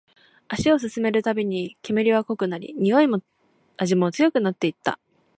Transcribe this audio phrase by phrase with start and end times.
[0.49, 3.21] 足を進めるたびに、煙は濃くなり、においも
[3.77, 4.97] 味も強くなっていった